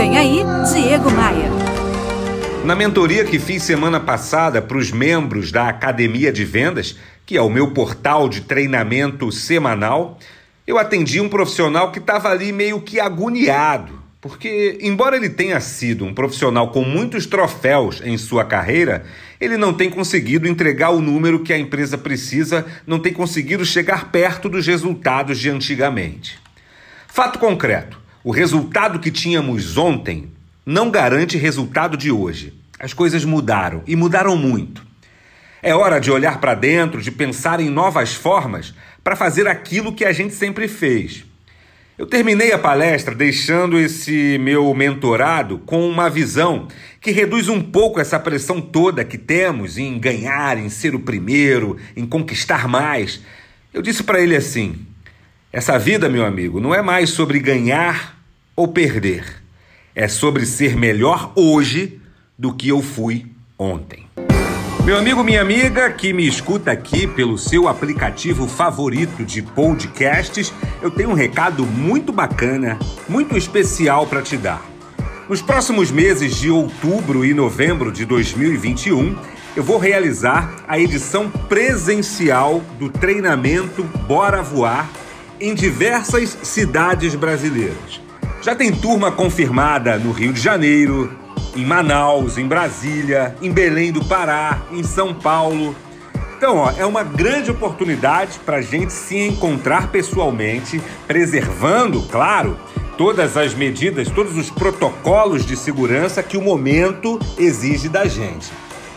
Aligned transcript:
Vem 0.00 0.16
aí, 0.16 0.42
Diego 0.72 1.10
Maia. 1.10 1.50
Na 2.64 2.74
mentoria 2.74 3.22
que 3.22 3.38
fiz 3.38 3.62
semana 3.62 4.00
passada 4.00 4.62
para 4.62 4.78
os 4.78 4.90
membros 4.90 5.52
da 5.52 5.68
Academia 5.68 6.32
de 6.32 6.42
Vendas, 6.42 6.96
que 7.26 7.36
é 7.36 7.42
o 7.42 7.50
meu 7.50 7.72
portal 7.72 8.26
de 8.26 8.40
treinamento 8.40 9.30
semanal, 9.30 10.18
eu 10.66 10.78
atendi 10.78 11.20
um 11.20 11.28
profissional 11.28 11.92
que 11.92 11.98
estava 11.98 12.30
ali 12.30 12.50
meio 12.50 12.80
que 12.80 12.98
agoniado, 12.98 13.92
porque, 14.22 14.78
embora 14.80 15.16
ele 15.16 15.28
tenha 15.28 15.60
sido 15.60 16.06
um 16.06 16.14
profissional 16.14 16.70
com 16.70 16.82
muitos 16.82 17.26
troféus 17.26 18.00
em 18.02 18.16
sua 18.16 18.42
carreira, 18.42 19.04
ele 19.38 19.58
não 19.58 19.74
tem 19.74 19.90
conseguido 19.90 20.48
entregar 20.48 20.92
o 20.92 21.02
número 21.02 21.40
que 21.40 21.52
a 21.52 21.58
empresa 21.58 21.98
precisa, 21.98 22.64
não 22.86 22.98
tem 22.98 23.12
conseguido 23.12 23.66
chegar 23.66 24.10
perto 24.10 24.48
dos 24.48 24.66
resultados 24.66 25.38
de 25.38 25.50
antigamente. 25.50 26.38
Fato 27.06 27.38
concreto: 27.38 28.00
o 28.22 28.30
resultado 28.30 28.98
que 28.98 29.10
tínhamos 29.10 29.76
ontem 29.76 30.30
não 30.64 30.90
garante 30.90 31.38
resultado 31.38 31.96
de 31.96 32.10
hoje. 32.10 32.52
As 32.78 32.92
coisas 32.92 33.24
mudaram 33.24 33.82
e 33.86 33.96
mudaram 33.96 34.36
muito. 34.36 34.86
É 35.62 35.74
hora 35.74 35.98
de 35.98 36.10
olhar 36.10 36.40
para 36.40 36.54
dentro, 36.54 37.02
de 37.02 37.10
pensar 37.10 37.60
em 37.60 37.68
novas 37.68 38.14
formas 38.14 38.74
para 39.02 39.16
fazer 39.16 39.46
aquilo 39.46 39.94
que 39.94 40.04
a 40.04 40.12
gente 40.12 40.34
sempre 40.34 40.68
fez. 40.68 41.24
Eu 41.98 42.06
terminei 42.06 42.50
a 42.52 42.58
palestra 42.58 43.14
deixando 43.14 43.78
esse 43.78 44.38
meu 44.38 44.72
mentorado 44.74 45.58
com 45.58 45.86
uma 45.86 46.08
visão 46.08 46.66
que 46.98 47.10
reduz 47.10 47.48
um 47.48 47.60
pouco 47.60 48.00
essa 48.00 48.18
pressão 48.18 48.58
toda 48.58 49.04
que 49.04 49.18
temos 49.18 49.76
em 49.76 49.98
ganhar, 49.98 50.56
em 50.56 50.70
ser 50.70 50.94
o 50.94 51.00
primeiro, 51.00 51.76
em 51.94 52.06
conquistar 52.06 52.66
mais. 52.66 53.20
Eu 53.72 53.82
disse 53.82 54.02
para 54.02 54.18
ele 54.18 54.34
assim: 54.34 54.86
essa 55.52 55.76
vida, 55.76 56.08
meu 56.08 56.24
amigo, 56.24 56.60
não 56.60 56.72
é 56.72 56.80
mais 56.80 57.10
sobre 57.10 57.40
ganhar 57.40 58.16
ou 58.54 58.68
perder. 58.68 59.24
É 59.94 60.06
sobre 60.06 60.46
ser 60.46 60.76
melhor 60.76 61.32
hoje 61.34 62.00
do 62.38 62.54
que 62.54 62.68
eu 62.68 62.80
fui 62.80 63.26
ontem. 63.58 64.06
Meu 64.84 64.96
amigo, 64.96 65.24
minha 65.24 65.42
amiga, 65.42 65.90
que 65.90 66.12
me 66.12 66.26
escuta 66.26 66.70
aqui 66.70 67.04
pelo 67.06 67.36
seu 67.36 67.66
aplicativo 67.66 68.46
favorito 68.46 69.24
de 69.24 69.42
podcasts, 69.42 70.54
eu 70.80 70.90
tenho 70.90 71.10
um 71.10 71.14
recado 71.14 71.66
muito 71.66 72.12
bacana, 72.12 72.78
muito 73.08 73.36
especial 73.36 74.06
para 74.06 74.22
te 74.22 74.36
dar. 74.36 74.64
Nos 75.28 75.42
próximos 75.42 75.90
meses 75.90 76.36
de 76.36 76.48
outubro 76.48 77.24
e 77.24 77.34
novembro 77.34 77.90
de 77.90 78.04
2021, 78.04 79.16
eu 79.56 79.64
vou 79.64 79.78
realizar 79.78 80.62
a 80.66 80.78
edição 80.78 81.28
presencial 81.28 82.62
do 82.78 82.88
treinamento 82.88 83.82
Bora 84.06 84.42
Voar 84.42 84.88
em 85.40 85.54
diversas 85.54 86.36
cidades 86.42 87.14
brasileiras. 87.14 88.00
Já 88.42 88.54
tem 88.54 88.70
turma 88.70 89.10
confirmada 89.10 89.98
no 89.98 90.12
Rio 90.12 90.32
de 90.32 90.40
Janeiro, 90.40 91.10
em 91.56 91.64
Manaus, 91.64 92.38
em 92.38 92.46
Brasília, 92.46 93.34
em 93.40 93.50
Belém 93.50 93.90
do 93.90 94.04
Pará, 94.04 94.62
em 94.70 94.82
São 94.82 95.14
Paulo. 95.14 95.74
Então, 96.36 96.56
ó, 96.56 96.72
é 96.76 96.86
uma 96.86 97.02
grande 97.02 97.50
oportunidade 97.50 98.38
para 98.44 98.58
a 98.58 98.62
gente 98.62 98.92
se 98.92 99.16
encontrar 99.16 99.88
pessoalmente, 99.88 100.80
preservando, 101.06 102.02
claro, 102.02 102.56
todas 102.96 103.36
as 103.36 103.54
medidas, 103.54 104.08
todos 104.08 104.36
os 104.36 104.50
protocolos 104.50 105.44
de 105.44 105.56
segurança 105.56 106.22
que 106.22 106.36
o 106.36 106.42
momento 106.42 107.18
exige 107.38 107.88
da 107.88 108.06
gente. 108.06 108.50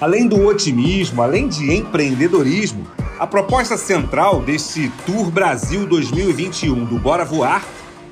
Além 0.00 0.26
do 0.26 0.46
otimismo, 0.46 1.22
além 1.22 1.48
de 1.48 1.72
empreendedorismo, 1.74 2.86
a 3.20 3.26
proposta 3.26 3.76
central 3.76 4.40
desse 4.40 4.90
Tour 5.04 5.30
Brasil 5.30 5.86
2021 5.86 6.86
do 6.86 6.98
Bora 6.98 7.22
Voar 7.22 7.62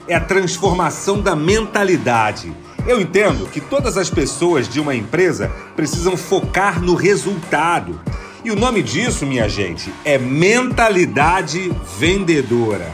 é 0.07 0.15
a 0.15 0.21
transformação 0.21 1.19
da 1.19 1.35
mentalidade. 1.35 2.53
Eu 2.87 3.01
entendo 3.01 3.49
que 3.49 3.59
todas 3.59 3.97
as 3.97 4.11
pessoas 4.11 4.69
de 4.69 4.79
uma 4.79 4.95
empresa 4.95 5.51
precisam 5.75 6.15
focar 6.15 6.83
no 6.83 6.95
resultado. 6.95 7.99
E 8.45 8.51
o 8.51 8.57
nome 8.57 8.83
disso, 8.83 9.25
minha 9.25 9.49
gente, 9.49 9.91
é 10.05 10.19
mentalidade 10.19 11.73
vendedora. 11.99 12.93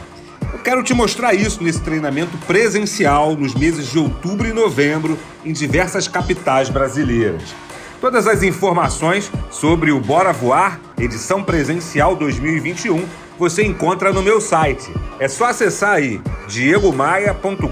Eu 0.53 0.59
quero 0.59 0.83
te 0.83 0.93
mostrar 0.93 1.33
isso 1.33 1.61
nesse 1.61 1.81
treinamento 1.81 2.37
presencial 2.47 3.35
nos 3.35 3.53
meses 3.53 3.91
de 3.91 3.99
outubro 3.99 4.47
e 4.47 4.53
novembro 4.53 5.19
em 5.43 5.51
diversas 5.51 6.07
capitais 6.07 6.69
brasileiras. 6.69 7.53
Todas 7.99 8.27
as 8.27 8.43
informações 8.43 9.31
sobre 9.49 9.91
o 9.91 9.99
Bora 9.99 10.33
Voar, 10.33 10.79
edição 10.99 11.43
presencial 11.43 12.15
2021, 12.15 13.05
você 13.37 13.63
encontra 13.63 14.11
no 14.11 14.21
meu 14.21 14.39
site. 14.39 14.93
É 15.19 15.27
só 15.27 15.45
acessar 15.45 15.95
aí 15.95 16.21
diegomaia.com.br. 16.47 17.69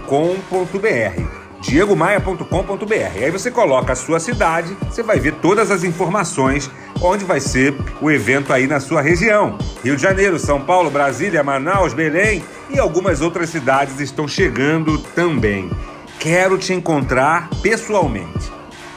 diegomaia.com.br. 1.62 3.24
Aí 3.24 3.32
você 3.32 3.52
coloca 3.52 3.94
a 3.94 3.96
sua 3.96 4.20
cidade, 4.20 4.76
você 4.90 5.04
vai 5.04 5.20
ver 5.20 5.36
todas 5.36 5.70
as 5.70 5.84
informações 5.84 6.70
onde 7.02 7.26
vai 7.26 7.40
ser 7.40 7.76
o 8.02 8.10
evento 8.10 8.54
aí 8.54 8.66
na 8.66 8.80
sua 8.80 9.02
região. 9.02 9.58
Rio 9.84 9.96
de 9.96 10.02
Janeiro, 10.02 10.40
São 10.40 10.62
Paulo, 10.62 10.90
Brasília, 10.90 11.44
Manaus, 11.44 11.94
Belém 11.94 12.44
e 12.70 12.80
algumas 12.80 13.22
outras 13.22 13.50
cidades 13.50 14.00
estão 14.00 14.28
chegando 14.28 14.98
também. 14.98 15.70
Quero 16.18 16.58
te 16.58 16.74
encontrar 16.74 17.50
pessoalmente. 17.62 18.52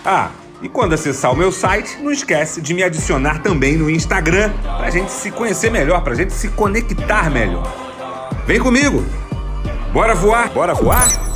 Ah, 0.04 0.31
e 0.62 0.69
quando 0.69 0.94
acessar 0.94 1.33
o 1.33 1.37
meu 1.37 1.53
site, 1.53 1.99
não 2.00 2.11
esquece 2.11 2.61
de 2.61 2.72
me 2.72 2.83
adicionar 2.83 3.43
também 3.43 3.77
no 3.77 3.91
Instagram 3.91 4.53
para 4.62 4.91
gente 4.91 5.11
se 5.12 5.31
conhecer 5.31 5.71
melhor, 5.71 6.03
para 6.03 6.15
gente 6.15 6.33
se 6.33 6.49
conectar 6.49 7.31
melhor. 7.31 7.72
Vem 8.47 8.59
comigo! 8.59 9.05
Bora 9.93 10.15
voar? 10.15 10.50
Bora 10.50 10.75
voar? 10.75 11.36